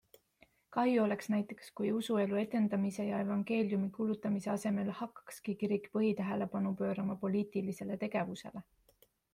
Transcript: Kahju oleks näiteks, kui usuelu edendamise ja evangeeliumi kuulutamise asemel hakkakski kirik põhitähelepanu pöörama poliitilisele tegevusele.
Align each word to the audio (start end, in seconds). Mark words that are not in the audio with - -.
Kahju 0.75 1.01
oleks 1.01 1.27
näiteks, 1.33 1.67
kui 1.79 1.89
usuelu 1.97 2.39
edendamise 2.45 3.05
ja 3.09 3.19
evangeeliumi 3.25 3.91
kuulutamise 3.99 4.51
asemel 4.55 4.91
hakkakski 5.03 5.57
kirik 5.63 5.87
põhitähelepanu 5.99 6.75
pöörama 6.83 7.21
poliitilisele 7.27 8.05
tegevusele. 8.09 8.69